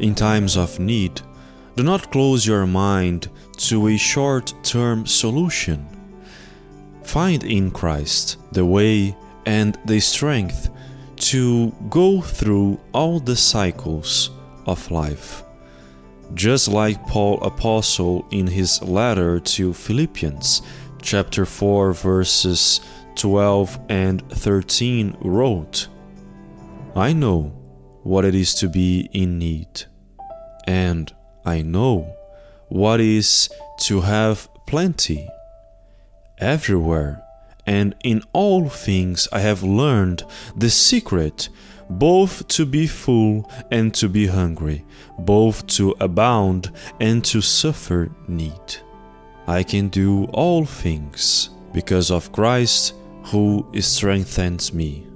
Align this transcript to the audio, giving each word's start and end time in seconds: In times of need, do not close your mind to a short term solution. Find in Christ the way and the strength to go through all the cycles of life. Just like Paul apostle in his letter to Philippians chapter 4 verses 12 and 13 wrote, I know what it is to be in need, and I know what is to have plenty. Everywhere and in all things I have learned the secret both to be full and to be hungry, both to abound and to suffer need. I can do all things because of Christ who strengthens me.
In 0.00 0.14
times 0.14 0.56
of 0.56 0.78
need, 0.78 1.20
do 1.76 1.82
not 1.82 2.10
close 2.10 2.46
your 2.46 2.66
mind 2.66 3.28
to 3.58 3.88
a 3.88 3.96
short 3.96 4.52
term 4.62 5.06
solution. 5.06 5.86
Find 7.04 7.44
in 7.44 7.70
Christ 7.70 8.38
the 8.52 8.64
way 8.64 9.16
and 9.46 9.78
the 9.84 10.00
strength 10.00 10.70
to 11.16 11.70
go 11.90 12.20
through 12.20 12.80
all 12.92 13.20
the 13.20 13.36
cycles 13.36 14.30
of 14.66 14.90
life. 14.90 15.44
Just 16.34 16.68
like 16.68 17.06
Paul 17.06 17.40
apostle 17.42 18.26
in 18.30 18.46
his 18.46 18.82
letter 18.82 19.38
to 19.38 19.72
Philippians 19.72 20.62
chapter 21.02 21.44
4 21.44 21.92
verses 21.92 22.80
12 23.16 23.78
and 23.90 24.28
13 24.30 25.16
wrote, 25.20 25.88
I 26.96 27.12
know 27.12 27.52
what 28.04 28.24
it 28.24 28.34
is 28.34 28.54
to 28.54 28.68
be 28.68 29.08
in 29.12 29.38
need, 29.38 29.84
and 30.66 31.12
I 31.44 31.62
know 31.62 32.14
what 32.68 33.00
is 33.00 33.50
to 33.80 34.00
have 34.02 34.48
plenty. 34.66 35.28
Everywhere 36.38 37.22
and 37.66 37.94
in 38.04 38.22
all 38.32 38.68
things 38.68 39.28
I 39.32 39.40
have 39.40 39.62
learned 39.62 40.24
the 40.56 40.70
secret 40.70 41.48
both 41.88 42.46
to 42.48 42.66
be 42.66 42.86
full 42.86 43.50
and 43.70 43.92
to 43.94 44.08
be 44.08 44.26
hungry, 44.26 44.84
both 45.18 45.66
to 45.66 45.94
abound 46.00 46.70
and 47.00 47.24
to 47.26 47.40
suffer 47.40 48.10
need. 48.26 48.76
I 49.46 49.62
can 49.62 49.88
do 49.88 50.24
all 50.32 50.64
things 50.64 51.50
because 51.72 52.10
of 52.10 52.32
Christ 52.32 52.94
who 53.24 53.66
strengthens 53.80 54.72
me. 54.72 55.06